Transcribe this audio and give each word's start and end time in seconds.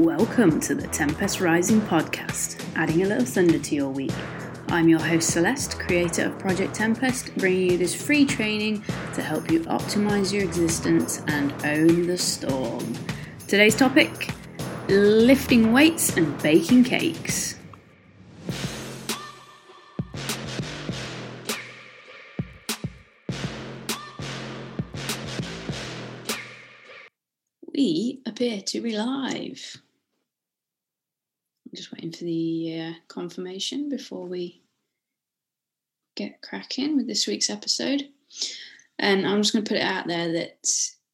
Welcome 0.00 0.60
to 0.60 0.74
the 0.74 0.88
Tempest 0.88 1.42
Rising 1.42 1.82
podcast, 1.82 2.64
adding 2.74 3.02
a 3.02 3.06
little 3.06 3.26
thunder 3.26 3.58
to 3.58 3.74
your 3.74 3.90
week. 3.90 4.14
I'm 4.68 4.88
your 4.88 4.98
host 4.98 5.28
Celeste, 5.28 5.78
creator 5.78 6.24
of 6.24 6.38
Project 6.38 6.74
Tempest, 6.74 7.36
bringing 7.36 7.72
you 7.72 7.76
this 7.76 7.94
free 7.94 8.24
training 8.24 8.82
to 9.12 9.20
help 9.20 9.50
you 9.50 9.60
optimize 9.64 10.32
your 10.32 10.42
existence 10.42 11.22
and 11.26 11.52
own 11.66 12.06
the 12.06 12.16
storm. 12.16 12.94
Today's 13.46 13.76
topic 13.76 14.30
lifting 14.88 15.70
weights 15.70 16.16
and 16.16 16.42
baking 16.42 16.84
cakes. 16.84 17.56
We 27.74 28.22
appear 28.24 28.62
to 28.62 28.80
be 28.80 28.96
live. 28.96 29.82
Just 31.74 31.92
waiting 31.92 32.12
for 32.12 32.24
the 32.24 32.80
uh, 32.80 32.92
confirmation 33.08 33.88
before 33.88 34.26
we 34.26 34.62
get 36.16 36.42
cracking 36.42 36.96
with 36.96 37.06
this 37.06 37.26
week's 37.26 37.50
episode. 37.50 38.08
And 38.98 39.26
I'm 39.26 39.40
just 39.42 39.52
going 39.52 39.64
to 39.64 39.68
put 39.68 39.78
it 39.78 39.84
out 39.84 40.06
there 40.06 40.32
that 40.32 40.68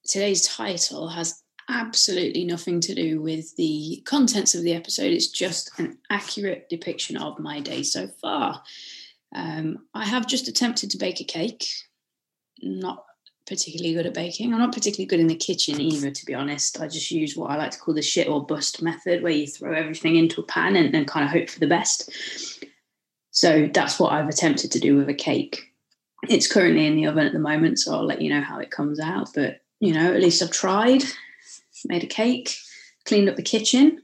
today's 0.05 0.47
title 0.47 1.09
has 1.09 1.43
absolutely 1.69 2.45
nothing 2.45 2.81
to 2.81 2.95
do 2.95 3.21
with 3.21 3.55
the 3.57 4.03
contents 4.07 4.55
of 4.55 4.63
the 4.63 4.73
episode. 4.73 5.13
It's 5.13 5.29
just 5.29 5.79
an 5.79 5.99
accurate 6.11 6.69
depiction 6.69 7.17
of 7.17 7.39
my 7.39 7.61
day 7.61 7.83
so 7.83 8.09
far. 8.21 8.63
Um, 9.35 9.87
I 9.93 10.05
have 10.05 10.27
just 10.27 10.49
attempted 10.49 10.91
to 10.91 10.99
bake 10.99 11.21
a 11.21 11.25
cake. 11.25 11.67
Not 12.63 13.05
particularly 13.47 13.95
good 13.95 14.07
at 14.07 14.15
baking. 14.15 14.53
I'm 14.53 14.59
not 14.59 14.75
particularly 14.75 15.07
good 15.07 15.21
in 15.21 15.29
the 15.29 15.37
kitchen 15.37 15.81
either, 15.81 16.11
to 16.11 16.27
be 16.27 16.35
honest. 16.35 16.81
I 16.81 16.89
just 16.89 17.11
use 17.11 17.37
what 17.37 17.51
I 17.51 17.57
like 17.57 17.71
to 17.71 17.79
call 17.79 17.95
the 17.95 18.03
shit 18.03 18.29
or 18.29 18.45
bust 18.45 18.83
method, 18.83 19.23
where 19.23 19.33
you 19.33 19.47
throw 19.47 19.73
everything 19.73 20.17
into 20.17 20.41
a 20.41 20.45
pan 20.45 20.77
and, 20.77 20.95
and 20.95 21.07
kind 21.07 21.25
of 21.25 21.31
hope 21.31 21.49
for 21.49 21.61
the 21.61 21.67
best. 21.67 22.11
So 23.31 23.69
that's 23.73 24.01
what 24.01 24.13
I've 24.13 24.29
attempted 24.29 24.73
to 24.73 24.81
do 24.81 24.97
with 24.97 25.09
a 25.09 25.15
cake. 25.15 25.73
It's 26.29 26.51
currently 26.51 26.87
in 26.87 26.97
the 26.97 27.07
oven 27.07 27.27
at 27.27 27.33
the 27.33 27.39
moment, 27.39 27.79
so 27.79 27.95
I'll 27.95 28.05
let 28.05 28.21
you 28.21 28.31
know 28.31 28.41
how 28.41 28.59
it 28.59 28.71
comes 28.71 28.99
out. 28.99 29.31
But 29.35 29.61
you 29.79 29.93
know, 29.93 30.13
at 30.13 30.23
least 30.23 30.43
I've 30.43 30.51
tried, 30.51 31.05
made 31.85 32.03
a 32.03 32.09
cake, 32.09 32.57
cleaned 33.05 33.29
up 33.29 33.37
the 33.37 33.43
kitchen. 33.43 34.01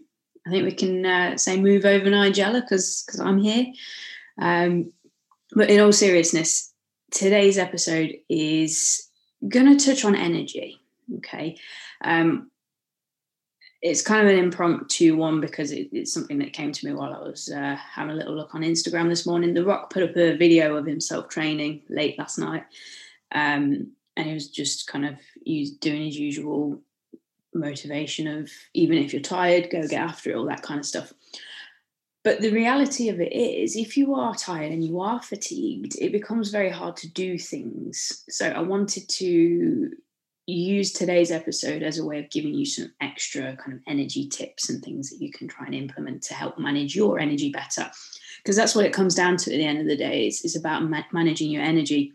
I 0.47 0.51
think 0.51 0.65
we 0.65 0.73
can 0.73 1.07
uh, 1.07 1.37
say 1.37 1.61
move 1.61 1.85
over 1.85 2.07
Nigella 2.07 2.61
because 2.61 3.03
because 3.07 3.20
I'm 3.20 3.39
here. 3.39 3.67
Um, 4.39 4.93
but 5.55 5.70
in 5.70 5.81
all 5.81 5.93
seriousness, 5.93 6.73
today's 7.11 7.59
episode 7.59 8.15
is 8.29 9.09
going 9.48 9.77
to 9.77 9.85
touch 9.85 10.05
on 10.05 10.15
energy. 10.15 10.81
Okay. 11.19 11.57
Um, 12.03 12.51
it's 13.81 14.03
kind 14.03 14.25
of 14.27 14.33
an 14.33 14.39
impromptu 14.39 15.17
one 15.17 15.41
because 15.41 15.73
it, 15.73 15.89
it's 15.91 16.15
something 16.15 16.39
that 16.39 16.53
came 16.53 16.71
to 16.71 16.87
me 16.87 16.93
while 16.93 17.12
I 17.12 17.19
was 17.19 17.51
uh, 17.51 17.77
having 17.77 18.13
a 18.13 18.17
little 18.17 18.35
look 18.35 18.55
on 18.55 18.63
Instagram 18.63 19.09
this 19.09 19.27
morning. 19.27 19.55
The 19.55 19.65
Rock 19.65 19.91
put 19.91 20.05
up 20.05 20.17
a 20.17 20.37
video 20.37 20.77
of 20.77 20.87
himself 20.87 21.29
training 21.29 21.83
late 21.89 22.17
last 22.19 22.39
night. 22.39 22.65
Um, 23.33 23.93
and 24.17 24.27
he 24.27 24.35
was 24.35 24.48
just 24.48 24.87
kind 24.87 25.05
of 25.05 25.15
doing 25.81 26.05
his 26.05 26.19
usual 26.19 26.81
motivation 27.55 28.27
of 28.27 28.51
even 28.75 28.98
if 28.98 29.13
you're 29.13 29.23
tired, 29.23 29.70
go 29.70 29.83
get 29.83 30.01
after 30.01 30.31
it, 30.31 30.37
all 30.37 30.47
that 30.47 30.63
kind 30.63 30.79
of 30.79 30.87
stuff. 30.87 31.13
But 32.25 32.41
the 32.41 32.53
reality 32.53 33.09
of 33.09 33.20
it 33.20 33.33
is, 33.33 33.77
if 33.77 33.97
you 33.97 34.15
are 34.15 34.34
tired 34.34 34.70
and 34.70 34.84
you 34.84 35.01
are 35.01 35.20
fatigued, 35.20 35.97
it 35.98 36.12
becomes 36.12 36.51
very 36.51 36.70
hard 36.70 36.97
to 36.98 37.11
do 37.11 37.37
things. 37.37 38.25
So 38.29 38.48
I 38.48 38.61
wanted 38.61 39.09
to 39.09 39.91
use 40.47 40.92
today's 40.92 41.31
episode 41.31 41.83
as 41.83 41.98
a 41.98 42.05
way 42.05 42.19
of 42.19 42.31
giving 42.31 42.55
you 42.55 42.67
some 42.67 42.92
extra 43.01 43.56
kind 43.56 43.73
of 43.73 43.81
energy 43.87 44.29
tips 44.29 44.70
and 44.70 44.83
things 44.83 45.11
that 45.11 45.20
you 45.20 45.31
can 45.31 45.48
try 45.48 45.67
and 45.67 45.75
implement 45.75 46.23
to 46.23 46.34
help 46.34 46.59
manage 46.59 46.95
your 46.95 47.19
energy 47.19 47.51
better. 47.51 47.91
Because 48.39 48.57
that's 48.57 48.75
what 48.75 48.84
it 48.84 48.92
comes 48.92 49.14
down 49.14 49.36
to 49.39 49.53
at 49.53 49.57
the 49.57 49.64
end 49.64 49.81
of 49.81 49.86
the 49.86 49.97
day. 49.97 50.27
It's, 50.27 50.45
it's 50.45 50.57
about 50.57 50.84
ma- 50.84 51.02
managing 51.13 51.51
your 51.51 51.63
energy. 51.63 52.13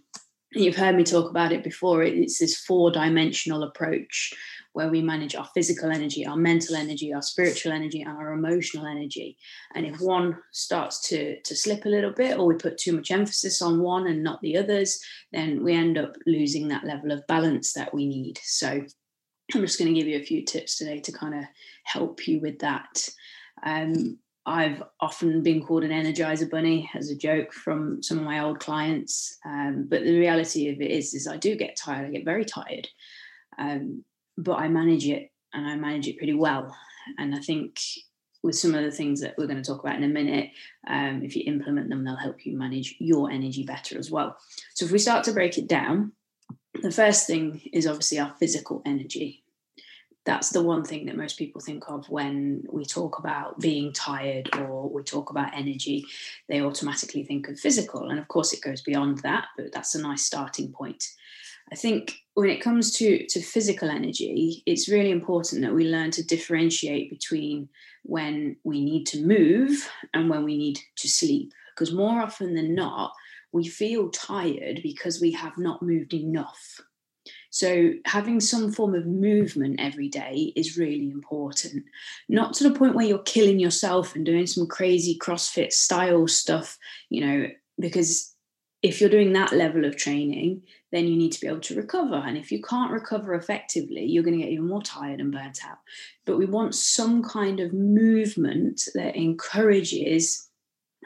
You've 0.57 0.75
heard 0.75 0.95
me 0.95 1.03
talk 1.03 1.29
about 1.29 1.51
it 1.51 1.63
before. 1.63 2.01
It's 2.01 2.39
this 2.39 2.57
four 2.57 2.89
dimensional 2.89 3.61
approach 3.61 4.33
where 4.73 4.89
we 4.89 5.03
manage 5.03 5.35
our 5.35 5.47
physical 5.53 5.91
energy, 5.91 6.25
our 6.25 6.35
mental 6.35 6.75
energy, 6.75 7.13
our 7.13 7.21
spiritual 7.21 7.71
energy, 7.71 8.01
and 8.01 8.09
our 8.09 8.33
emotional 8.33 8.87
energy. 8.87 9.37
And 9.75 9.85
if 9.85 10.01
one 10.01 10.37
starts 10.51 11.07
to, 11.09 11.39
to 11.41 11.55
slip 11.55 11.85
a 11.85 11.89
little 11.89 12.11
bit, 12.11 12.39
or 12.39 12.47
we 12.47 12.55
put 12.55 12.79
too 12.79 12.93
much 12.93 13.11
emphasis 13.11 13.61
on 13.61 13.81
one 13.81 14.07
and 14.07 14.23
not 14.23 14.41
the 14.41 14.57
others, 14.57 14.99
then 15.31 15.63
we 15.63 15.75
end 15.75 15.99
up 15.99 16.15
losing 16.25 16.69
that 16.69 16.85
level 16.85 17.11
of 17.11 17.27
balance 17.27 17.73
that 17.73 17.93
we 17.93 18.07
need. 18.07 18.39
So 18.43 18.81
I'm 19.53 19.61
just 19.61 19.77
going 19.77 19.93
to 19.93 19.99
give 19.99 20.07
you 20.07 20.17
a 20.17 20.25
few 20.25 20.43
tips 20.43 20.77
today 20.77 20.99
to 21.01 21.11
kind 21.11 21.35
of 21.35 21.43
help 21.83 22.27
you 22.27 22.39
with 22.39 22.59
that. 22.59 23.07
Um, 23.63 24.17
I've 24.47 24.81
often 25.01 25.43
been 25.43 25.61
called 25.61 25.83
an 25.83 25.91
energizer 25.91 26.49
bunny 26.49 26.89
as 26.95 27.11
a 27.11 27.17
joke 27.17 27.51
from 27.51 28.01
some 28.01 28.17
of 28.17 28.23
my 28.23 28.39
old 28.39 28.61
clients, 28.61 29.37
um, 29.45 29.87
but 29.89 30.05
the 30.05 30.17
reality 30.17 30.69
of 30.69 30.79
it 30.79 30.89
is, 30.89 31.13
is 31.13 31.27
I 31.27 31.35
do 31.35 31.55
get 31.57 31.75
tired. 31.75 32.07
I 32.07 32.11
get 32.11 32.23
very 32.23 32.45
tired. 32.45 32.87
Um, 33.57 34.05
but 34.37 34.53
I 34.53 34.69
manage 34.69 35.05
it 35.05 35.31
and 35.53 35.67
I 35.67 35.75
manage 35.75 36.07
it 36.07 36.17
pretty 36.17 36.33
well. 36.33 36.73
And 37.17 37.35
I 37.35 37.39
think 37.39 37.77
with 38.41 38.55
some 38.55 38.73
of 38.73 38.83
the 38.85 38.91
things 38.91 39.19
that 39.19 39.35
we're 39.37 39.47
going 39.47 39.61
to 39.61 39.69
talk 39.69 39.83
about 39.83 39.97
in 39.97 40.03
a 40.03 40.07
minute, 40.07 40.51
um, 40.87 41.21
if 41.23 41.35
you 41.35 41.43
implement 41.45 41.89
them, 41.89 42.05
they'll 42.05 42.15
help 42.15 42.45
you 42.45 42.57
manage 42.57 42.95
your 42.99 43.29
energy 43.29 43.63
better 43.63 43.97
as 43.97 44.09
well. 44.09 44.37
So 44.75 44.85
if 44.85 44.91
we 44.91 44.99
start 44.99 45.25
to 45.25 45.33
break 45.33 45.57
it 45.57 45.67
down, 45.67 46.13
the 46.81 46.91
first 46.91 47.27
thing 47.27 47.69
is 47.73 47.85
obviously 47.85 48.19
our 48.19 48.33
physical 48.39 48.81
energy. 48.85 49.43
That's 50.27 50.49
the 50.49 50.61
one 50.61 50.83
thing 50.83 51.05
that 51.05 51.15
most 51.15 51.37
people 51.37 51.61
think 51.61 51.85
of 51.87 52.09
when 52.09 52.65
we 52.69 52.83
talk 52.83 53.17
about 53.17 53.61
being 53.61 53.93
tired 53.93 54.53
or 54.57 54.89
we 54.89 55.01
talk 55.01 55.29
about 55.29 55.55
energy. 55.55 56.05
They 56.49 56.61
automatically 56.61 57.23
think 57.23 57.47
of 57.47 57.57
physical. 57.57 58.09
And 58.09 58.19
of 58.19 58.27
course, 58.27 58.51
it 58.51 58.61
goes 58.61 58.81
beyond 58.81 59.19
that, 59.19 59.45
but 59.55 59.71
that's 59.71 59.95
a 59.95 60.01
nice 60.01 60.23
starting 60.23 60.73
point. 60.73 61.01
I 61.71 61.75
think 61.75 62.17
when 62.33 62.49
it 62.49 62.59
comes 62.59 62.91
to, 62.95 63.25
to 63.25 63.41
physical 63.41 63.89
energy, 63.89 64.63
it's 64.65 64.89
really 64.89 65.11
important 65.11 65.61
that 65.61 65.73
we 65.73 65.85
learn 65.85 66.11
to 66.11 66.25
differentiate 66.25 67.09
between 67.09 67.69
when 68.03 68.57
we 68.65 68.83
need 68.83 69.05
to 69.07 69.25
move 69.25 69.89
and 70.13 70.29
when 70.29 70.43
we 70.43 70.57
need 70.57 70.77
to 70.97 71.07
sleep. 71.07 71.53
Because 71.73 71.93
more 71.93 72.21
often 72.21 72.53
than 72.53 72.75
not, 72.75 73.13
we 73.53 73.65
feel 73.65 74.09
tired 74.09 74.81
because 74.83 75.21
we 75.21 75.31
have 75.31 75.57
not 75.57 75.81
moved 75.81 76.13
enough. 76.13 76.81
So, 77.57 77.93
having 78.05 78.39
some 78.39 78.71
form 78.71 78.93
of 78.93 79.07
movement 79.07 79.79
every 79.79 80.09
day 80.09 80.53
is 80.55 80.77
really 80.77 81.09
important. 81.09 81.85
Not 82.29 82.53
to 82.53 82.63
the 82.63 82.77
point 82.77 82.93
where 82.93 83.07
you're 83.07 83.17
killing 83.17 83.59
yourself 83.59 84.15
and 84.15 84.23
doing 84.23 84.45
some 84.45 84.67
crazy 84.67 85.17
CrossFit 85.17 85.71
style 85.71 86.27
stuff, 86.27 86.77
you 87.09 87.25
know, 87.25 87.47
because 87.79 88.35
if 88.83 89.01
you're 89.01 89.09
doing 89.09 89.33
that 89.33 89.53
level 89.53 89.85
of 89.85 89.97
training, 89.97 90.61
then 90.91 91.07
you 91.07 91.15
need 91.17 91.31
to 91.31 91.41
be 91.41 91.47
able 91.47 91.61
to 91.61 91.75
recover. 91.75 92.17
And 92.17 92.37
if 92.37 92.51
you 92.51 92.61
can't 92.61 92.91
recover 92.91 93.33
effectively, 93.33 94.05
you're 94.05 94.23
going 94.23 94.37
to 94.37 94.43
get 94.43 94.51
even 94.51 94.67
more 94.67 94.83
tired 94.83 95.19
and 95.19 95.31
burnt 95.31 95.65
out. 95.65 95.79
But 96.27 96.37
we 96.37 96.45
want 96.45 96.75
some 96.75 97.23
kind 97.23 97.59
of 97.59 97.73
movement 97.73 98.83
that 98.93 99.15
encourages 99.15 100.46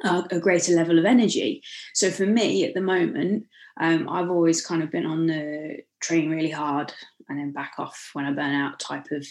a, 0.03 0.39
greater 0.39 0.73
level 0.73 0.99
of 0.99 1.05
energy. 1.05 1.61
So 1.93 2.09
for 2.09 2.25
me 2.25 2.65
at 2.65 2.73
the 2.73 2.81
moment, 2.81 3.45
um, 3.79 4.09
I've 4.09 4.29
always 4.29 4.65
kind 4.65 4.83
of 4.83 4.91
been 4.91 5.05
on 5.05 5.27
the 5.27 5.77
train 6.01 6.29
really 6.29 6.49
hard 6.49 6.93
and 7.29 7.39
then 7.39 7.51
back 7.51 7.73
off 7.77 8.09
when 8.13 8.25
I 8.25 8.33
burn 8.33 8.53
out 8.53 8.79
type 8.79 9.05
of 9.11 9.25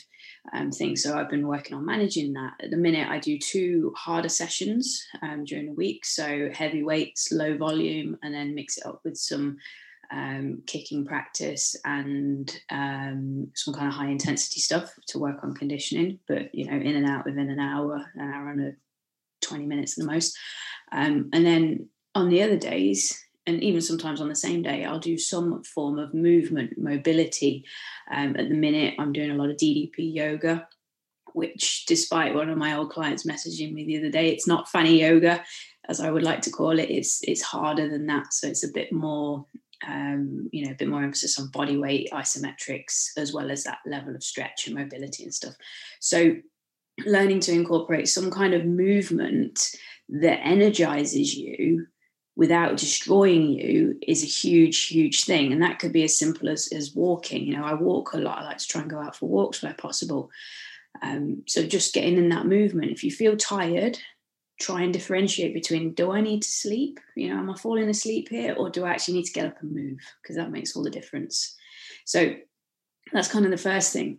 um, 0.54 0.71
thing. 0.71 0.97
So 0.97 1.16
I've 1.16 1.28
been 1.28 1.47
working 1.47 1.76
on 1.76 1.84
managing 1.84 2.32
that. 2.32 2.54
At 2.62 2.71
the 2.71 2.76
minute, 2.76 3.09
I 3.09 3.19
do 3.19 3.38
two 3.38 3.93
harder 3.97 4.28
sessions 4.28 5.04
um, 5.22 5.44
during 5.44 5.66
the 5.66 5.75
week. 5.75 6.06
So 6.06 6.48
heavy 6.53 6.82
weights, 6.82 7.31
low 7.31 7.56
volume, 7.56 8.16
and 8.22 8.34
then 8.34 8.54
mix 8.54 8.78
it 8.78 8.87
up 8.87 9.00
with 9.04 9.19
some 9.19 9.59
um, 10.12 10.62
kicking 10.66 11.04
practice 11.04 11.77
and 11.84 12.50
um, 12.71 13.48
some 13.54 13.75
kind 13.75 13.88
of 13.88 13.94
high 13.94 14.09
intensity 14.09 14.60
stuff 14.60 14.92
to 15.09 15.19
work 15.19 15.37
on 15.42 15.54
conditioning. 15.54 16.19
But 16.27 16.54
you 16.54 16.66
know, 16.66 16.77
in 16.77 16.97
and 16.97 17.09
out 17.09 17.27
within 17.27 17.51
an 17.51 17.60
hour, 17.60 18.04
an 18.15 18.33
hour 18.33 18.51
and 18.51 18.68
a 18.68 18.72
20 19.42 19.66
minutes 19.66 19.98
at 19.98 20.04
the 20.04 20.13
most. 20.13 20.37
Um, 20.92 21.31
and 21.33 21.45
then 21.45 21.89
on 22.15 22.28
the 22.28 22.42
other 22.42 22.57
days, 22.57 23.21
and 23.47 23.63
even 23.63 23.81
sometimes 23.81 24.21
on 24.21 24.28
the 24.28 24.34
same 24.34 24.63
day, 24.63 24.84
I'll 24.84 24.98
do 24.98 25.19
some 25.19 25.63
form 25.65 25.98
of 25.98 26.15
movement, 26.15 26.78
mobility. 26.78 27.65
Um, 28.10 28.37
at 28.37 28.48
the 28.48 28.54
minute, 28.54 28.95
I'm 28.98 29.13
doing 29.13 29.31
a 29.31 29.34
lot 29.34 29.51
of 29.51 29.57
DDP 29.57 30.15
yoga, 30.15 30.69
which, 31.33 31.84
despite 31.87 32.34
one 32.34 32.51
of 32.51 32.59
my 32.59 32.77
old 32.77 32.91
clients 32.91 33.27
messaging 33.27 33.72
me 33.72 33.84
the 33.84 33.98
other 33.98 34.10
day, 34.10 34.31
it's 34.31 34.47
not 34.47 34.69
funny 34.69 35.01
yoga, 35.01 35.42
as 35.89 36.01
I 36.01 36.10
would 36.10 36.22
like 36.22 36.42
to 36.42 36.51
call 36.51 36.78
it. 36.78 36.91
It's 36.91 37.21
it's 37.22 37.42
harder 37.42 37.89
than 37.89 38.07
that, 38.07 38.33
so 38.33 38.47
it's 38.47 38.65
a 38.65 38.72
bit 38.72 38.92
more, 38.92 39.47
um, 39.87 40.48
you 40.53 40.66
know, 40.66 40.72
a 40.72 40.77
bit 40.77 40.89
more 40.89 41.03
emphasis 41.03 41.39
on 41.39 41.51
body 41.51 41.78
weight, 41.78 42.10
isometrics, 42.13 43.10
as 43.16 43.33
well 43.33 43.51
as 43.51 43.65
that 43.65 43.78
level 43.87 44.15
of 44.15 44.22
stretch 44.22 44.66
and 44.66 44.77
mobility 44.77 45.25
and 45.25 45.34
stuff. 45.34 45.54
So, 45.98 46.37
learning 47.07 47.41
to 47.41 47.53
incorporate 47.53 48.09
some 48.09 48.31
kind 48.31 48.55
of 48.55 48.65
movement 48.65 49.75
that 50.09 50.41
energizes 50.45 51.35
you 51.35 51.87
without 52.37 52.77
destroying 52.77 53.49
you 53.49 53.99
is 54.07 54.23
a 54.23 54.27
huge, 54.27 54.87
huge 54.87 55.25
thing. 55.25 55.53
And 55.53 55.63
that 55.63 55.79
could 55.79 55.93
be 55.93 56.05
as 56.05 56.19
simple 56.19 56.49
as, 56.49 56.69
as 56.73 56.95
walking. 56.95 57.45
You 57.45 57.57
know, 57.57 57.65
I 57.65 57.75
walk 57.75 58.13
a 58.13 58.19
lot. 58.19 58.39
I 58.39 58.45
like 58.45 58.59
to 58.59 58.67
try 58.67 58.81
and 58.81 58.91
go 58.91 58.99
out 58.99 59.17
for 59.17 59.29
walks 59.29 59.63
where 59.63 59.75
possible. 59.75 60.31
Um, 61.03 61.43
so 61.47 61.67
just 61.67 61.95
getting 61.95 62.17
in 62.17 62.31
that 62.31 62.47
movement. 62.47 62.93
If 62.93 63.05
you 63.05 63.11
feel 63.11 63.37
tired, 63.37 63.99
try 64.61 64.83
and 64.83 64.93
differentiate 64.93 65.55
between 65.55 65.95
do 65.95 66.13
I 66.13 66.21
need 66.21 66.43
to 66.43 66.49
sleep? 66.49 67.01
You 67.15 67.29
know, 67.29 67.39
am 67.39 67.51
I 67.51 67.57
falling 67.57 67.89
asleep 67.89 68.29
here 68.29 68.55
or 68.55 68.71
do 68.71 68.85
I 68.85 68.91
actually 68.91 69.15
need 69.15 69.27
to 69.27 69.33
get 69.33 69.47
up 69.47 69.61
and 69.61 69.73
move? 69.73 69.99
Because 70.23 70.37
that 70.37 70.51
makes 70.51 70.77
all 70.77 70.83
the 70.83 70.91
difference. 70.91 71.57
So 72.05 72.35
that's 73.13 73.31
kind 73.31 73.45
of 73.45 73.51
the 73.51 73.59
first 73.59 73.93
thing. 73.93 74.19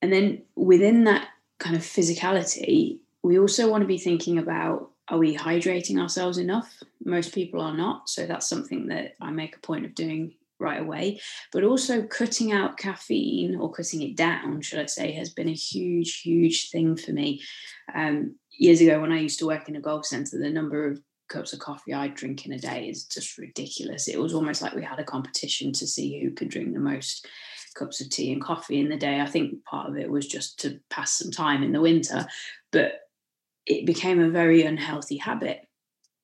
And 0.00 0.12
then 0.12 0.42
within 0.56 1.04
that 1.04 1.28
kind 1.62 1.76
of 1.76 1.82
physicality, 1.82 2.98
we 3.22 3.38
also 3.38 3.70
want 3.70 3.82
to 3.82 3.88
be 3.88 3.98
thinking 3.98 4.38
about 4.38 4.90
are 5.08 5.18
we 5.18 5.36
hydrating 5.36 6.00
ourselves 6.00 6.38
enough? 6.38 6.82
Most 7.04 7.34
people 7.34 7.60
are 7.60 7.76
not. 7.76 8.08
So 8.08 8.26
that's 8.26 8.48
something 8.48 8.86
that 8.88 9.14
I 9.20 9.30
make 9.30 9.56
a 9.56 9.60
point 9.60 9.84
of 9.84 9.94
doing 9.94 10.34
right 10.58 10.80
away. 10.80 11.20
But 11.52 11.64
also 11.64 12.02
cutting 12.02 12.52
out 12.52 12.78
caffeine 12.78 13.56
or 13.56 13.70
cutting 13.70 14.02
it 14.02 14.16
down, 14.16 14.62
should 14.62 14.78
I 14.78 14.86
say, 14.86 15.12
has 15.12 15.30
been 15.30 15.48
a 15.48 15.54
huge, 15.54 16.20
huge 16.20 16.70
thing 16.70 16.96
for 16.96 17.12
me. 17.12 17.42
Um, 17.94 18.36
years 18.50 18.80
ago, 18.80 19.00
when 19.00 19.12
I 19.12 19.18
used 19.18 19.38
to 19.40 19.46
work 19.46 19.68
in 19.68 19.76
a 19.76 19.80
golf 19.80 20.06
centre, 20.06 20.38
the 20.38 20.50
number 20.50 20.86
of 20.86 21.00
cups 21.28 21.52
of 21.52 21.58
coffee 21.58 21.92
I'd 21.92 22.14
drink 22.14 22.46
in 22.46 22.52
a 22.52 22.58
day 22.58 22.88
is 22.88 23.04
just 23.04 23.38
ridiculous. 23.38 24.08
It 24.08 24.20
was 24.20 24.34
almost 24.34 24.62
like 24.62 24.74
we 24.74 24.84
had 24.84 24.98
a 24.98 25.04
competition 25.04 25.72
to 25.74 25.86
see 25.86 26.22
who 26.22 26.30
could 26.30 26.48
drink 26.48 26.72
the 26.72 26.80
most 26.80 27.26
cups 27.74 28.00
of 28.00 28.10
tea 28.10 28.32
and 28.32 28.42
coffee 28.42 28.80
in 28.80 28.88
the 28.88 28.96
day. 28.96 29.20
I 29.20 29.26
think 29.26 29.64
part 29.64 29.88
of 29.88 29.96
it 29.96 30.10
was 30.10 30.26
just 30.26 30.60
to 30.60 30.80
pass 30.90 31.18
some 31.18 31.30
time 31.30 31.62
in 31.62 31.72
the 31.72 31.80
winter, 31.80 32.26
but 32.70 33.00
it 33.66 33.86
became 33.86 34.20
a 34.20 34.30
very 34.30 34.62
unhealthy 34.62 35.16
habit. 35.16 35.60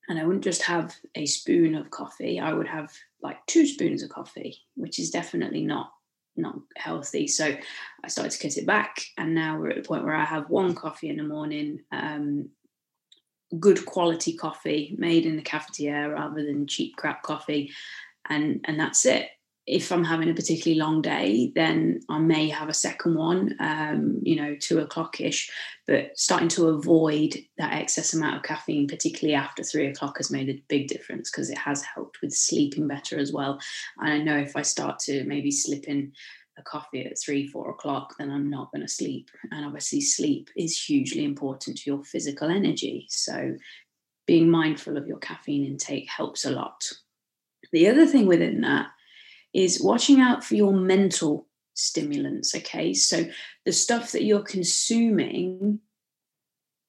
And 0.08 0.18
I 0.18 0.24
wouldn't 0.24 0.44
just 0.44 0.62
have 0.62 0.94
a 1.14 1.26
spoon 1.26 1.74
of 1.74 1.90
coffee, 1.90 2.40
I 2.40 2.52
would 2.52 2.68
have 2.68 2.92
like 3.22 3.44
two 3.46 3.66
spoons 3.66 4.02
of 4.02 4.10
coffee, 4.10 4.56
which 4.74 4.98
is 4.98 5.10
definitely 5.10 5.64
not 5.64 5.92
not 6.36 6.54
healthy. 6.76 7.26
So 7.26 7.56
I 8.04 8.08
started 8.08 8.30
to 8.30 8.38
cut 8.38 8.56
it 8.56 8.66
back, 8.66 9.02
and 9.18 9.34
now 9.34 9.58
we're 9.58 9.70
at 9.70 9.76
the 9.76 9.88
point 9.88 10.04
where 10.04 10.14
I 10.14 10.24
have 10.24 10.48
one 10.48 10.74
coffee 10.74 11.08
in 11.08 11.16
the 11.16 11.24
morning, 11.24 11.80
um, 11.90 12.48
good 13.58 13.84
quality 13.84 14.34
coffee 14.34 14.94
made 14.98 15.26
in 15.26 15.36
the 15.36 15.42
cafetiere 15.42 16.14
rather 16.14 16.44
than 16.44 16.68
cheap 16.68 16.96
crap 16.96 17.22
coffee, 17.22 17.72
and 18.28 18.60
and 18.64 18.78
that's 18.80 19.04
it 19.04 19.28
if 19.68 19.92
I'm 19.92 20.04
having 20.04 20.30
a 20.30 20.34
particularly 20.34 20.80
long 20.80 21.02
day, 21.02 21.52
then 21.54 22.00
I 22.08 22.18
may 22.18 22.48
have 22.48 22.70
a 22.70 22.74
second 22.74 23.16
one, 23.16 23.54
um, 23.60 24.18
you 24.22 24.34
know, 24.34 24.56
two 24.58 24.78
o'clock 24.78 25.20
ish. 25.20 25.50
But 25.86 26.18
starting 26.18 26.48
to 26.50 26.68
avoid 26.68 27.36
that 27.58 27.74
excess 27.74 28.14
amount 28.14 28.36
of 28.36 28.42
caffeine, 28.42 28.88
particularly 28.88 29.34
after 29.34 29.62
three 29.62 29.86
o'clock, 29.86 30.16
has 30.16 30.30
made 30.30 30.48
a 30.48 30.62
big 30.68 30.88
difference 30.88 31.30
because 31.30 31.50
it 31.50 31.58
has 31.58 31.82
helped 31.82 32.18
with 32.22 32.32
sleeping 32.32 32.88
better 32.88 33.18
as 33.18 33.30
well. 33.30 33.60
And 33.98 34.10
I 34.10 34.18
know 34.18 34.38
if 34.38 34.56
I 34.56 34.62
start 34.62 35.00
to 35.00 35.24
maybe 35.24 35.50
slip 35.50 35.84
in 35.84 36.12
a 36.56 36.62
coffee 36.62 37.04
at 37.04 37.20
three, 37.22 37.46
four 37.46 37.70
o'clock, 37.70 38.14
then 38.18 38.30
I'm 38.30 38.48
not 38.48 38.72
going 38.72 38.82
to 38.82 38.92
sleep. 38.92 39.28
And 39.52 39.66
obviously, 39.66 40.00
sleep 40.00 40.48
is 40.56 40.82
hugely 40.82 41.24
important 41.24 41.76
to 41.78 41.90
your 41.90 42.02
physical 42.04 42.48
energy. 42.48 43.06
So 43.10 43.54
being 44.26 44.48
mindful 44.50 44.96
of 44.96 45.06
your 45.06 45.18
caffeine 45.18 45.66
intake 45.66 46.08
helps 46.08 46.46
a 46.46 46.50
lot. 46.50 46.90
The 47.70 47.86
other 47.88 48.06
thing 48.06 48.26
within 48.26 48.62
that 48.62 48.88
is 49.54 49.82
watching 49.82 50.20
out 50.20 50.44
for 50.44 50.54
your 50.54 50.72
mental 50.72 51.46
stimulants. 51.74 52.54
Okay, 52.54 52.94
so 52.94 53.24
the 53.64 53.72
stuff 53.72 54.12
that 54.12 54.24
you're 54.24 54.42
consuming 54.42 55.80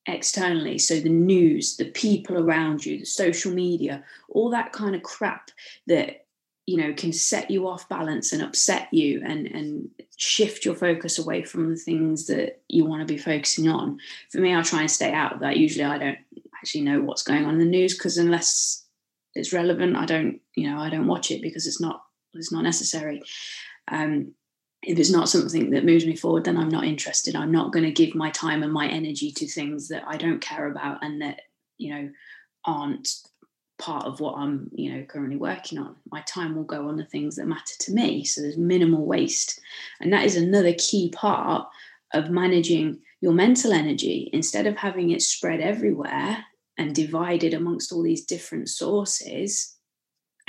externally, 0.06 0.77
so 0.77 1.00
the 1.00 1.09
news, 1.09 1.77
the 1.77 1.85
people 1.91 2.38
around 2.38 2.85
you, 2.85 3.00
the 3.00 3.06
social 3.06 3.53
media, 3.53 4.03
all 4.29 4.50
that 4.50 4.73
kind 4.73 4.95
of 4.95 5.03
crap 5.03 5.51
that 5.88 6.25
you 6.69 6.77
know 6.77 6.94
can 6.94 7.11
set 7.11 7.50
you 7.50 7.67
off 7.67 7.89
balance 7.89 8.31
and 8.31 8.44
upset 8.44 8.94
you 8.94 9.23
and 9.25 9.47
and 9.47 9.89
shift 10.17 10.63
your 10.63 10.75
focus 10.75 11.17
away 11.17 11.44
from 11.44 11.71
the 11.71 11.75
things 11.75 12.27
that 12.27 12.61
you 12.67 12.85
want 12.85 13.01
to 13.01 13.11
be 13.11 13.17
focusing 13.17 13.67
on 13.67 13.97
for 14.31 14.38
me 14.38 14.56
i 14.56 14.61
try 14.61 14.81
and 14.81 14.91
stay 14.91 15.11
out 15.11 15.33
of 15.33 15.39
that 15.39 15.57
usually 15.57 15.83
i 15.83 15.97
don't 15.97 16.19
actually 16.57 16.81
know 16.81 17.01
what's 17.01 17.23
going 17.23 17.44
on 17.44 17.56
in 17.56 17.59
the 17.59 17.65
news 17.65 17.97
because 17.97 18.19
unless 18.19 18.85
it's 19.33 19.51
relevant 19.51 19.95
i 19.95 20.06
don't 20.06 20.41
you 20.53 20.69
know 20.69 20.77
i 20.77 20.91
don't 20.91 21.07
watch 21.07 21.31
it 21.31 21.41
because 21.41 21.65
it's 21.65 21.81
not 21.81 22.03
it's 22.34 22.52
not 22.52 22.64
necessary. 22.64 23.22
Um, 23.90 24.34
if 24.81 24.98
it's 24.98 25.12
not 25.12 25.30
something 25.30 25.72
that 25.72 25.86
moves 25.86 26.06
me 26.06 26.16
forward, 26.16 26.46
then 26.46 26.58
I'm 26.58 26.70
not 26.70 26.86
interested. 26.86 27.36
I'm 27.36 27.52
not 27.52 27.74
going 27.74 27.86
to 27.86 27.92
give 27.92 28.16
my 28.16 28.30
time 28.31 28.64
and 28.64 28.72
my 28.72 28.88
energy 28.88 29.31
to 29.31 29.48
things 29.48 29.90
that 29.90 30.04
I 30.08 30.18
don't 30.18 30.42
care 30.42 30.68
about 30.68 31.04
and 31.04 31.22
that 31.22 31.42
you 31.78 31.94
know 31.94 32.10
aren't 32.66 33.10
part 33.78 34.06
of 34.06 34.20
what 34.20 34.36
I'm 34.38 34.70
you 34.74 34.94
know 34.94 35.04
currently 35.04 35.38
working 35.38 35.80
on. 35.80 35.96
My 36.12 36.22
time 36.22 36.56
will 36.56 36.64
go 36.64 36.88
on 36.88 36.98
the 36.98 37.06
things 37.06 37.36
that 37.36 37.48
matter 37.48 37.74
to 37.80 37.94
me. 37.94 38.24
So 38.24 38.42
there's 38.42 38.58
minimal 38.58 39.06
waste, 39.06 39.60
and 40.00 40.14
that 40.14 40.26
is 40.26 40.38
another 40.38 40.74
key 40.78 41.10
part 41.10 41.68
of 42.14 42.30
managing 42.30 43.00
your 43.22 43.34
mental 43.34 43.74
energy 43.74 44.30
instead 44.31 44.66
of 44.66 44.78
having 44.78 45.12
it 45.12 45.22
spread 45.22 45.60
everywhere 45.60 46.46
and 46.78 46.96
divided 46.96 47.54
amongst 47.54 47.92
all 47.92 48.02
these 48.02 48.26
different 48.26 48.70
sources 48.70 49.76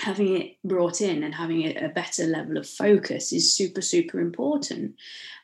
having 0.01 0.37
it 0.37 0.57
brought 0.65 1.01
in 1.01 1.23
and 1.23 1.35
having 1.35 1.77
a, 1.77 1.89
better 1.89 2.25
level 2.25 2.57
of 2.57 2.69
focus 2.69 3.33
is 3.33 3.53
super 3.53 3.83
super 3.83 4.21
important. 4.21 4.95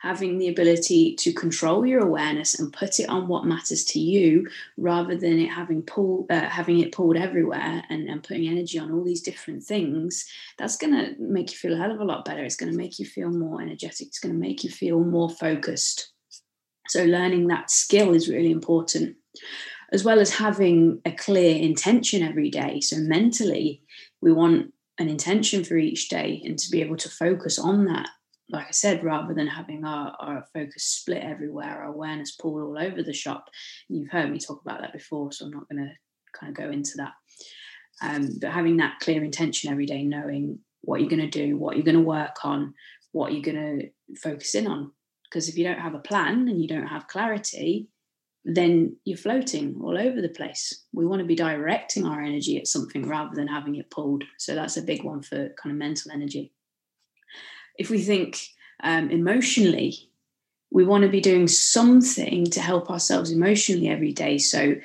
Having 0.01 0.39
the 0.39 0.49
ability 0.49 1.17
to 1.17 1.33
control 1.33 1.85
your 1.85 2.01
awareness 2.01 2.59
and 2.59 2.73
put 2.73 3.01
it 3.01 3.09
on 3.09 3.29
what 3.29 3.45
matters 3.45 3.85
to 3.87 3.99
you 3.99 4.49
rather 4.77 5.17
than 5.17 5.39
it 5.39 5.49
having 5.49 5.83
pulled 5.83 6.31
uh, 6.31 6.49
having 6.49 6.81
it 6.81 6.93
pulled 6.93 7.17
everywhere 7.17 7.83
and, 7.89 8.09
and 8.09 8.23
putting 8.23 8.47
energy 8.49 8.79
on 8.79 8.93
all 8.93 9.05
these 9.05 9.23
different 9.23 9.63
things 9.63 10.27
that's 10.59 10.77
going 10.77 10.93
to 10.93 11.15
make 11.21 11.51
you 11.51 11.59
feel 11.59 11.75
a 11.75 11.77
hell 11.77 11.93
of 11.93 12.01
a 12.01 12.05
lot 12.05 12.25
better. 12.25 12.45
It's 12.45 12.57
going 12.57 12.71
to 12.71 12.79
make 12.79 12.99
you 12.99 13.07
feel 13.07 13.31
more 13.31 13.61
energetic. 13.61 14.09
It's 14.09 14.21
going 14.21 14.35
to 14.35 14.41
make 14.41 14.65
you 14.65 14.71
feel 14.71 15.01
more 15.01 15.31
focused. 15.31 16.13
So 16.89 17.05
learning 17.05 17.49
that 17.49 17.71
skill 17.71 18.15
is 18.15 18.29
really 18.29 18.53
important 18.53 19.17
as 19.93 20.05
well 20.05 20.19
as 20.19 20.35
having 20.35 21.01
a 21.05 21.13
clear 21.13 21.57
intention 21.57 22.23
every 22.23 22.51
day. 22.51 22.81
So 22.81 22.97
mentally 22.99 23.83
we 24.21 24.33
want 24.33 24.73
an 24.99 25.09
intention 25.09 25.65
for 25.65 25.77
each 25.77 26.09
day 26.09 26.43
and 26.45 26.59
to 26.59 26.71
be 26.71 26.81
able 26.81 26.97
to 26.97 27.09
focus 27.09 27.59
on 27.59 27.85
that 27.85 28.09
like 28.51 28.67
i 28.67 28.71
said 28.71 29.05
rather 29.05 29.35
than 29.35 29.47
having 29.47 29.85
our, 29.85 30.15
our 30.21 30.45
focus 30.55 30.85
split 30.85 31.23
everywhere 31.23 31.83
our 31.83 31.85
awareness 31.85 32.37
pulled 32.37 32.63
all 32.63 32.79
over 32.79 33.03
the 33.03 33.13
shop. 33.13 33.49
You've 33.89 34.11
heard 34.11 34.31
me 34.31 34.39
talk 34.39 34.61
about 34.65 34.81
that 34.81 34.93
before 34.93 35.33
so 35.33 35.47
i'm 35.47 35.51
not 35.51 35.69
going 35.69 35.85
to 35.85 35.93
kind 36.39 36.51
of 36.51 36.63
go 36.63 36.71
into 36.71 36.93
that. 36.97 37.13
Um, 38.03 38.29
but 38.41 38.53
having 38.53 38.77
that 38.77 39.01
clear 39.01 39.25
intention 39.25 39.71
every 39.71 39.87
day 39.87 40.03
knowing 40.03 40.59
what 40.83 41.01
you're 41.01 41.11
going 41.11 41.29
to 41.29 41.47
do 41.47 41.57
what 41.57 41.77
you're 41.77 41.85
going 41.85 41.97
to 41.97 42.03
work 42.03 42.45
on 42.45 42.75
what 43.13 43.33
you're 43.33 43.43
going 43.43 43.81
to 43.81 44.19
focus 44.19 44.55
in 44.55 44.67
on. 44.67 44.93
Because 45.25 45.49
if 45.49 45.57
you 45.57 45.65
don't 45.65 45.81
have 45.81 45.95
a 45.95 46.01
plan 46.01 46.49
and 46.49 46.61
you 46.61 46.69
don't 46.69 46.87
have 46.87 47.09
clarity 47.09 47.89
then 48.49 48.97
you're 49.05 49.19
floating 49.19 49.77
all 49.83 49.99
over 49.99 50.23
the 50.23 50.29
place. 50.29 50.85
We 50.93 51.05
want 51.05 51.19
to 51.19 51.27
be 51.27 51.35
directing 51.35 52.07
our 52.07 52.23
energy 52.23 52.57
at 52.57 52.69
something 52.69 53.09
rather 53.09 53.35
than 53.35 53.49
having 53.49 53.75
it 53.75 53.91
pulled. 53.91 54.23
So 54.39 54.55
that's 54.55 54.77
a 54.77 54.83
big 54.83 55.03
one 55.03 55.23
for 55.23 55.49
kind 55.61 55.73
of 55.73 55.79
mental 55.79 56.13
energy. 56.13 56.53
If 57.77 57.91
we 57.91 58.01
think 58.01 58.41
um, 58.85 59.11
emotionally, 59.11 60.11
we 60.71 60.85
want 60.85 61.03
to 61.03 61.09
be 61.09 61.21
doing 61.21 61.49
something 61.49 62.45
to 62.47 62.61
help 62.61 62.89
ourselves 62.89 63.33
emotionally 63.33 63.89
every 63.89 64.13
day. 64.13 64.39
So 64.39 64.77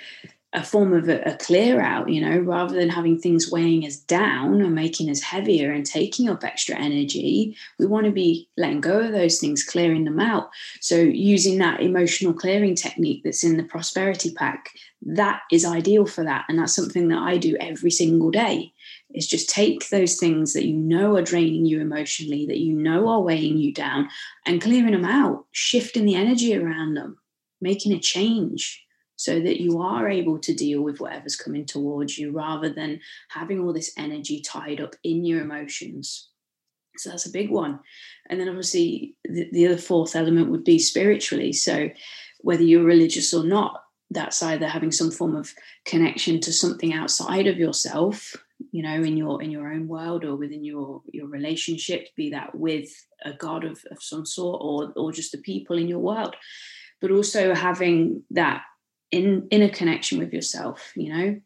a 0.54 0.64
form 0.64 0.92
of 0.94 1.08
a, 1.08 1.22
a, 1.22 1.38
clear 1.38 1.80
out, 1.80 2.10
you 2.10 2.20
know, 2.20 2.38
rather 2.40 2.76
than 2.76 2.90
having 2.90 3.18
things 3.18 3.50
weighing 3.50 3.86
us 3.86 3.96
down 3.96 4.62
or 4.62 4.70
making 4.70 5.10
us 5.10 5.22
heavier 5.22 5.72
and 5.72 5.86
taking 5.86 6.28
up 6.28 6.44
extra 6.44 6.76
energy, 6.76 7.56
we 7.80 7.86
want 7.86 8.06
to 8.06 8.12
be 8.12 8.50
letting 8.58 8.82
go 8.82 9.00
of 9.00 9.14
those 9.14 9.40
things, 9.40 9.64
clearing 9.64 10.04
them 10.04 10.20
out. 10.20 10.50
So, 10.82 10.98
using 10.98 11.58
that 11.60 11.80
emotional 11.80 12.34
clearing 12.34 12.76
technique 12.76 13.22
that's 13.24 13.46
in 13.46 13.56
the 13.56 13.64
prosperity 13.64 14.34
pack, 14.34 14.72
that 15.04 15.42
is 15.54 15.64
ideal 15.64 16.06
for 16.06 16.24
that. 16.26 16.44
And 16.50 16.60
that's 16.60 16.76
something 16.76 17.08
that 17.08 17.20
I 17.20 17.38
do 17.38 17.56
every 17.60 17.92
single 17.92 18.30
day. 18.30 18.74
Is 19.14 19.28
just 19.28 19.50
take 19.50 19.90
those 19.90 20.18
things 20.18 20.54
that 20.54 20.66
you 20.66 20.74
know 20.74 21.16
are 21.16 21.22
draining 21.22 21.66
you 21.66 21.82
emotionally, 21.82 22.46
that 22.46 22.60
you 22.60 22.74
know 22.74 23.08
are 23.08 23.22
weighing 23.22 23.58
you 23.58 23.74
down, 23.74 24.10
and 24.46 24.62
clearing 24.62 24.92
them 24.92 25.06
out, 25.06 25.46
shifting 25.52 26.06
the 26.06 26.16
energy 26.16 26.56
around 26.56 26.94
them, 26.94 27.18
making 27.62 27.94
a 27.94 28.00
change 28.00 28.86
so 29.22 29.40
that 29.40 29.62
you 29.62 29.80
are 29.80 30.10
able 30.10 30.40
to 30.40 30.54
deal 30.54 30.82
with 30.82 31.00
whatever's 31.00 31.36
coming 31.36 31.64
towards 31.64 32.18
you 32.18 32.32
rather 32.32 32.74
than 32.74 33.00
having 33.30 33.60
all 33.60 33.72
this 33.72 33.94
energy 33.96 34.42
tied 34.42 34.82
up 34.82 34.96
in 35.04 35.24
your 35.24 35.42
emotions. 35.42 36.30
So 36.98 37.12
that's 37.12 37.28
a 37.28 37.32
big 37.32 37.52
one. 37.52 37.80
And 38.30 38.40
then 38.40 38.50
obviously, 38.50 39.16
the, 39.24 39.48
the 39.52 39.68
other 39.68 39.78
fourth 39.78 40.16
element 40.16 40.50
would 40.50 40.64
be 40.64 40.80
spiritually. 40.80 41.54
So 41.54 41.90
whether 42.40 42.64
you're 42.64 42.84
religious 42.84 43.32
or 43.32 43.44
not, 43.44 43.84
that's 44.10 44.42
either 44.42 44.68
having 44.68 44.92
some 44.92 45.12
form 45.12 45.36
of 45.36 45.54
connection 45.86 46.42
to 46.42 46.52
something 46.52 46.92
outside 46.92 47.46
of 47.46 47.58
yourself 47.58 48.36
you 48.72 48.84
know 48.84 49.02
in 49.02 49.18
your 49.18 49.42
in 49.42 49.50
your 49.50 49.72
own 49.72 49.88
world 49.88 50.24
or 50.24 50.36
within 50.36 50.64
your 50.64 51.02
your 51.12 51.28
relationship 51.28 52.08
be 52.16 52.30
that 52.30 52.54
with 52.54 52.90
a 53.26 53.34
god 53.34 53.64
of, 53.64 53.80
of 53.90 54.04
some 54.04 54.26
sort 54.26 54.62
or 54.62 54.94
or 54.96 55.12
just 55.12 55.32
the 55.32 55.40
people 55.40 55.78
in 55.78 55.88
your 55.88 56.00
world 56.00 56.36
but 57.00 57.10
also 57.10 57.56
having 57.56 58.22
that 58.30 58.62
in 59.12 59.48
in 59.52 59.62
a 59.62 59.70
connection 59.70 60.20
with 60.20 60.34
yourself 60.34 60.92
you 60.96 61.14
know 61.14 61.40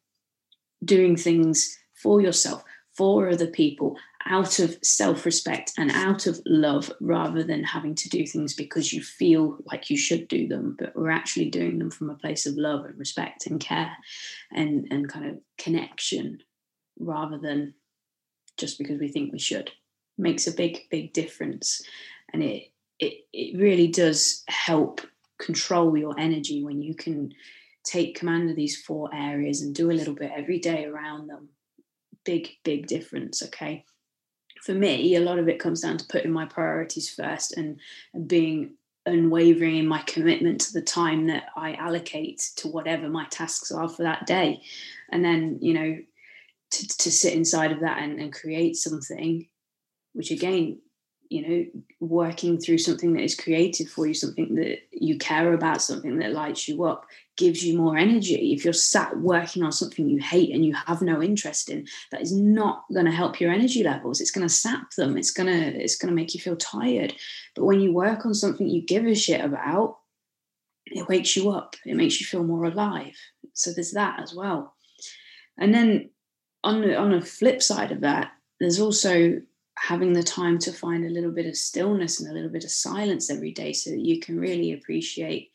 doing 0.83 1.15
things 1.15 1.77
for 1.93 2.21
yourself 2.21 2.63
for 2.95 3.29
other 3.29 3.47
people 3.47 3.97
out 4.27 4.59
of 4.59 4.77
self 4.81 5.25
respect 5.25 5.73
and 5.77 5.91
out 5.91 6.25
of 6.25 6.41
love 6.45 6.91
rather 6.99 7.43
than 7.43 7.63
having 7.63 7.93
to 7.95 8.09
do 8.09 8.25
things 8.25 8.53
because 8.53 8.91
you 8.91 9.01
feel 9.01 9.57
like 9.65 9.89
you 9.89 9.97
should 9.97 10.27
do 10.27 10.47
them, 10.47 10.75
but 10.79 10.95
we're 10.95 11.11
actually 11.11 11.49
doing 11.49 11.77
them 11.77 11.91
from 11.91 12.09
a 12.09 12.15
place 12.15 12.45
of 12.45 12.55
love 12.55 12.85
and 12.85 12.97
respect 12.97 13.45
and 13.45 13.59
care 13.59 13.95
and, 14.51 14.87
and 14.89 15.09
kind 15.09 15.27
of 15.27 15.37
connection 15.57 16.39
rather 16.99 17.37
than 17.37 17.73
just 18.57 18.77
because 18.77 18.99
we 18.99 19.09
think 19.09 19.31
we 19.31 19.39
should. 19.39 19.71
Makes 20.17 20.47
a 20.47 20.53
big, 20.53 20.81
big 20.89 21.13
difference. 21.13 21.81
And 22.33 22.41
it, 22.41 22.71
it, 22.99 23.25
it 23.33 23.59
really 23.59 23.87
does 23.87 24.43
help 24.47 25.01
control 25.39 25.97
your 25.97 26.17
energy 26.19 26.63
when 26.63 26.81
you 26.81 26.95
can 26.95 27.33
take 27.83 28.17
command 28.17 28.49
of 28.49 28.55
these 28.55 28.81
four 28.81 29.09
areas 29.13 29.61
and 29.61 29.75
do 29.75 29.91
a 29.91 29.93
little 29.93 30.15
bit 30.15 30.31
every 30.35 30.59
day 30.59 30.85
around 30.85 31.27
them. 31.27 31.49
Big, 32.23 32.49
big 32.63 32.87
difference. 32.87 33.43
Okay 33.43 33.85
for 34.65 34.73
me, 34.73 35.15
a 35.15 35.19
lot 35.19 35.37
of 35.37 35.47
it 35.47 35.59
comes 35.59 35.81
down 35.81 35.97
to 35.97 36.07
putting 36.07 36.31
my 36.31 36.45
priorities 36.45 37.07
first 37.07 37.55
and, 37.55 37.79
and 38.15 38.27
being 38.27 38.73
unwavering 39.05 39.77
in 39.77 39.87
my 39.87 40.01
commitment 40.07 40.59
to 40.59 40.73
the 40.73 40.81
time 40.81 41.27
that 41.27 41.43
I 41.55 41.73
allocate 41.75 42.41
to 42.57 42.67
whatever 42.67 43.07
my 43.07 43.25
tasks 43.25 43.71
are 43.71 43.87
for 43.87 44.01
that 44.01 44.25
day. 44.25 44.63
And 45.11 45.23
then, 45.23 45.59
you 45.61 45.75
know, 45.75 45.97
to, 46.71 46.87
to 46.87 47.11
sit 47.11 47.33
inside 47.33 47.71
of 47.71 47.81
that 47.81 48.01
and, 48.01 48.19
and 48.19 48.33
create 48.33 48.75
something, 48.75 49.47
which 50.13 50.31
again 50.31 50.81
you 51.29 51.47
know 51.47 51.65
working 51.99 52.59
through 52.59 52.77
something 52.77 53.13
that 53.13 53.23
is 53.23 53.35
created 53.35 53.89
for 53.89 54.05
you 54.05 54.13
something 54.13 54.55
that 54.55 54.79
you 54.91 55.17
care 55.17 55.53
about 55.53 55.81
something 55.81 56.19
that 56.19 56.33
lights 56.33 56.67
you 56.67 56.83
up 56.83 57.05
gives 57.37 57.65
you 57.65 57.77
more 57.77 57.97
energy. 57.97 58.53
If 58.53 58.63
you're 58.63 58.73
sat 58.73 59.17
working 59.17 59.63
on 59.63 59.71
something 59.71 60.07
you 60.07 60.19
hate 60.19 60.51
and 60.53 60.65
you 60.65 60.73
have 60.73 61.01
no 61.01 61.21
interest 61.21 61.69
in 61.69 61.85
that 62.11 62.21
is 62.21 62.33
not 62.33 62.85
going 62.93 63.05
to 63.05 63.11
help 63.11 63.39
your 63.39 63.51
energy 63.51 63.83
levels. 63.83 64.21
It's 64.21 64.31
going 64.31 64.47
to 64.47 64.53
sap 64.53 64.91
them. 64.91 65.17
It's 65.17 65.31
going 65.31 65.47
to 65.47 65.77
it's 65.77 65.97
going 65.97 66.09
to 66.09 66.15
make 66.15 66.33
you 66.33 66.39
feel 66.39 66.55
tired. 66.55 67.13
But 67.55 67.65
when 67.65 67.81
you 67.81 67.91
work 67.93 68.25
on 68.25 68.33
something 68.33 68.67
you 68.67 68.81
give 68.81 69.05
a 69.05 69.15
shit 69.15 69.43
about 69.43 69.97
it 70.85 71.09
wakes 71.09 71.35
you 71.35 71.49
up. 71.49 71.75
It 71.85 71.95
makes 71.95 72.21
you 72.21 72.27
feel 72.27 72.43
more 72.43 72.65
alive. 72.65 73.15
So 73.53 73.73
there's 73.73 73.91
that 73.91 74.21
as 74.21 74.33
well. 74.33 74.75
And 75.57 75.73
then 75.73 76.11
on 76.63 76.81
the 76.81 76.95
on 76.95 77.11
the 77.11 77.21
flip 77.21 77.61
side 77.61 77.91
of 77.91 78.01
that 78.01 78.31
there's 78.59 78.79
also 78.79 79.41
having 79.87 80.13
the 80.13 80.23
time 80.23 80.57
to 80.57 80.71
find 80.71 81.05
a 81.05 81.13
little 81.13 81.29
bit 81.29 81.45
of 81.45 81.55
stillness 81.55 82.19
and 82.19 82.31
a 82.31 82.33
little 82.33 82.49
bit 82.49 82.63
of 82.63 82.71
silence 82.71 83.29
every 83.29 83.51
day 83.51 83.71
so 83.71 83.91
that 83.91 83.99
you 83.99 84.19
can 84.19 84.39
really 84.39 84.73
appreciate 84.73 85.51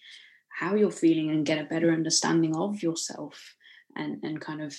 how 0.49 0.77
you're 0.77 0.93
feeling 0.93 1.31
and 1.31 1.45
get 1.45 1.59
a 1.59 1.69
better 1.69 1.91
understanding 1.91 2.55
of 2.55 2.81
yourself 2.81 3.57
and, 3.97 4.23
and 4.23 4.41
kind 4.41 4.63
of 4.63 4.77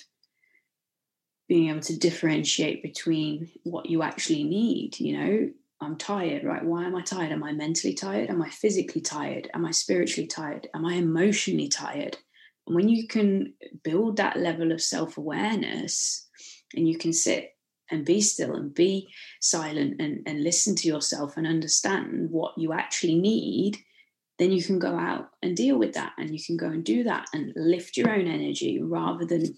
being 1.50 1.70
able 1.70 1.82
to 1.82 2.00
differentiate 2.00 2.82
between 2.82 3.50
what 3.64 3.88
you 3.88 4.02
actually 4.02 4.46
need 4.46 4.98
you 5.00 5.18
know? 5.18 5.50
I'm 5.82 5.98
tired 5.98 6.46
right? 6.46 6.64
Why 6.64 6.86
am 6.86 6.96
i 6.96 7.02
tired? 7.02 7.34
Am 7.34 7.44
i 7.44 7.52
mentally 7.52 7.94
tired? 7.94 8.30
Am 8.30 8.42
i 8.42 8.50
physically 8.50 9.02
tired? 9.02 9.50
Am 9.54 9.66
i 9.66 9.72
spiritually 9.72 10.28
tired? 10.28 10.70
Am 10.74 10.86
i 10.86 10.94
emotionally 10.94 11.68
tired? 11.68 12.18
And 12.68 12.76
when 12.76 12.88
you 12.88 13.06
can 13.06 13.54
build 13.84 14.16
that 14.16 14.38
level 14.38 14.72
of 14.72 14.82
self-awareness 14.82 16.30
and 16.74 16.88
you 16.88 16.98
can 16.98 17.12
sit 17.12 17.52
and 17.92 18.06
be 18.06 18.22
still 18.22 18.56
and 18.56 18.74
be 18.74 19.10
silent 19.40 20.00
and, 20.00 20.24
and 20.26 20.44
listen 20.44 20.76
to 20.78 20.88
yourself 20.88 21.38
and 21.38 21.46
understand 21.46 22.30
what 22.32 22.58
you 22.58 22.74
actually 22.74 23.16
need, 23.16 23.78
then 24.40 24.52
you 24.52 24.64
can 24.64 24.80
go 24.80 24.98
out 24.98 25.30
and 25.44 25.56
deal 25.56 25.78
with 25.78 25.94
that 25.94 26.14
and 26.18 26.32
you 26.32 26.44
can 26.44 26.58
go 26.58 26.68
and 26.68 26.84
do 26.84 27.04
that 27.04 27.28
and 27.34 27.54
lift 27.56 27.98
your 27.98 28.10
own 28.10 28.28
energy 28.28 28.82
rather 28.82 29.26
than 29.26 29.58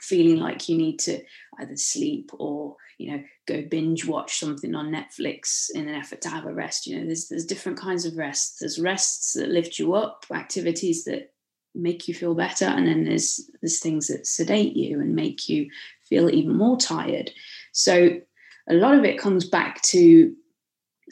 feeling 0.00 0.36
like 0.38 0.68
you 0.68 0.76
need 0.76 0.98
to 0.98 1.20
either 1.60 1.76
sleep 1.76 2.30
or 2.38 2.76
you 2.98 3.10
know 3.10 3.22
go 3.46 3.62
binge 3.68 4.06
watch 4.06 4.38
something 4.38 4.74
on 4.74 4.90
netflix 4.90 5.66
in 5.74 5.88
an 5.88 5.94
effort 5.94 6.20
to 6.22 6.28
have 6.28 6.46
a 6.46 6.54
rest. 6.54 6.86
You 6.86 6.98
know 6.98 7.06
there's 7.06 7.28
there's 7.28 7.46
different 7.46 7.78
kinds 7.78 8.04
of 8.04 8.16
rests. 8.16 8.58
There's 8.60 8.80
rests 8.80 9.32
that 9.34 9.48
lift 9.48 9.78
you 9.78 9.94
up 9.94 10.24
activities 10.32 11.04
that 11.04 11.32
make 11.74 12.06
you 12.06 12.14
feel 12.14 12.34
better 12.34 12.66
and 12.66 12.86
then 12.86 13.04
there's 13.04 13.50
there's 13.62 13.80
things 13.80 14.08
that 14.08 14.26
sedate 14.26 14.76
you 14.76 15.00
and 15.00 15.14
make 15.14 15.48
you 15.48 15.68
feel 16.12 16.30
even 16.30 16.56
more 16.56 16.76
tired 16.76 17.30
so 17.72 18.20
a 18.68 18.74
lot 18.74 18.94
of 18.94 19.04
it 19.04 19.18
comes 19.18 19.44
back 19.48 19.82
to 19.82 20.34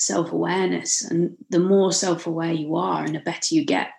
self 0.01 0.33
awareness. 0.33 1.05
And 1.05 1.37
the 1.51 1.61
more 1.61 1.93
self 1.93 2.27
aware 2.27 2.53
you 2.53 2.77
are 2.77 3.05
and 3.05 3.15
the 3.15 3.21
better 3.21 3.55
you 3.55 3.65
get 3.65 3.91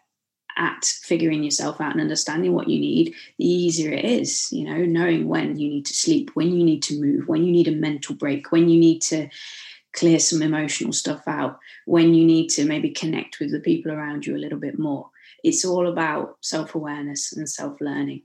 at 0.57 0.83
figuring 0.83 1.43
yourself 1.43 1.79
out 1.79 1.93
and 1.93 2.01
understanding 2.01 2.53
what 2.53 2.67
you 2.67 2.79
need, 2.79 3.13
the 3.37 3.45
easier 3.45 3.91
it 3.91 4.03
is, 4.03 4.51
you 4.51 4.65
know, 4.65 4.83
knowing 4.83 5.27
when 5.27 5.57
you 5.57 5.69
need 5.69 5.85
to 5.85 5.93
sleep, 5.93 6.31
when 6.33 6.51
you 6.51 6.63
need 6.63 6.83
to 6.83 6.99
move, 6.99 7.27
when 7.27 7.43
you 7.43 7.51
need 7.51 7.67
a 7.67 7.71
mental 7.71 8.15
break, 8.15 8.51
when 8.51 8.67
you 8.67 8.79
need 8.79 9.01
to 9.01 9.29
clear 9.93 10.19
some 10.19 10.41
emotional 10.41 10.93
stuff 10.93 11.27
out, 11.27 11.59
when 11.85 12.13
you 12.13 12.25
need 12.25 12.49
to 12.49 12.65
maybe 12.65 12.89
connect 12.89 13.39
with 13.39 13.51
the 13.51 13.59
people 13.59 13.91
around 13.91 14.25
you 14.25 14.35
a 14.35 14.39
little 14.39 14.59
bit 14.59 14.77
more. 14.77 15.09
It's 15.43 15.65
all 15.65 15.87
about 15.87 16.37
self 16.41 16.75
awareness 16.75 17.33
and 17.33 17.49
self 17.49 17.79
learning. 17.81 18.23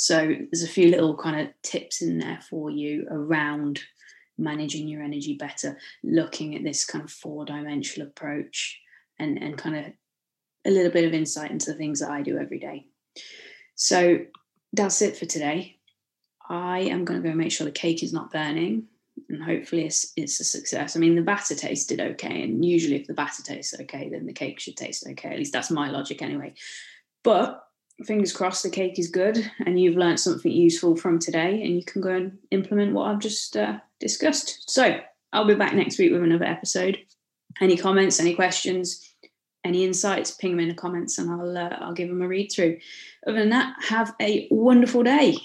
So 0.00 0.34
there's 0.50 0.62
a 0.62 0.66
few 0.66 0.88
little 0.88 1.14
kind 1.14 1.38
of 1.38 1.48
tips 1.62 2.00
in 2.00 2.16
there 2.16 2.40
for 2.48 2.70
you 2.70 3.06
around 3.10 3.80
managing 4.38 4.88
your 4.88 5.02
energy 5.02 5.34
better, 5.34 5.76
looking 6.02 6.56
at 6.56 6.64
this 6.64 6.86
kind 6.86 7.04
of 7.04 7.10
four 7.10 7.44
dimensional 7.44 8.08
approach 8.08 8.80
and, 9.18 9.36
and 9.36 9.58
kind 9.58 9.76
of 9.76 9.84
a 10.64 10.70
little 10.70 10.90
bit 10.90 11.04
of 11.04 11.12
insight 11.12 11.50
into 11.50 11.70
the 11.70 11.76
things 11.76 12.00
that 12.00 12.10
I 12.10 12.22
do 12.22 12.38
every 12.38 12.58
day. 12.58 12.86
So 13.74 14.20
that's 14.72 15.02
it 15.02 15.18
for 15.18 15.26
today. 15.26 15.76
I 16.48 16.78
am 16.78 17.04
going 17.04 17.22
to 17.22 17.28
go 17.28 17.34
make 17.34 17.52
sure 17.52 17.66
the 17.66 17.70
cake 17.70 18.02
is 18.02 18.14
not 18.14 18.30
burning 18.30 18.84
and 19.28 19.44
hopefully 19.44 19.84
it's, 19.84 20.14
it's 20.16 20.40
a 20.40 20.44
success. 20.44 20.96
I 20.96 20.98
mean, 20.98 21.14
the 21.14 21.20
batter 21.20 21.54
tasted 21.54 22.00
okay, 22.00 22.42
and 22.42 22.64
usually 22.64 22.96
if 22.96 23.06
the 23.06 23.12
batter 23.12 23.42
tastes 23.42 23.78
okay, 23.78 24.08
then 24.08 24.24
the 24.24 24.32
cake 24.32 24.60
should 24.60 24.78
taste 24.78 25.06
okay. 25.06 25.28
At 25.28 25.38
least 25.38 25.52
that's 25.52 25.70
my 25.70 25.90
logic 25.90 26.22
anyway. 26.22 26.54
But 27.22 27.62
fingers 28.04 28.32
crossed 28.32 28.62
the 28.62 28.70
cake 28.70 28.98
is 28.98 29.10
good 29.10 29.50
and 29.66 29.80
you've 29.80 29.96
learned 29.96 30.20
something 30.20 30.50
useful 30.50 30.96
from 30.96 31.18
today 31.18 31.62
and 31.62 31.76
you 31.76 31.84
can 31.84 32.00
go 32.00 32.10
and 32.10 32.38
implement 32.50 32.94
what 32.94 33.08
I've 33.08 33.18
just 33.18 33.56
uh, 33.56 33.78
discussed. 33.98 34.70
So 34.70 34.98
I'll 35.32 35.46
be 35.46 35.54
back 35.54 35.74
next 35.74 35.98
week 35.98 36.12
with 36.12 36.22
another 36.22 36.44
episode. 36.44 36.98
Any 37.60 37.76
comments, 37.76 38.20
any 38.20 38.34
questions, 38.34 39.14
any 39.64 39.84
insights, 39.84 40.32
ping 40.32 40.52
them 40.52 40.60
in 40.60 40.68
the 40.68 40.74
comments 40.74 41.18
and 41.18 41.30
I'll 41.30 41.56
uh, 41.56 41.76
I'll 41.80 41.92
give 41.92 42.08
them 42.08 42.22
a 42.22 42.28
read 42.28 42.50
through. 42.50 42.78
Other 43.26 43.38
than 43.38 43.50
that, 43.50 43.74
have 43.88 44.14
a 44.20 44.48
wonderful 44.50 45.02
day. 45.02 45.36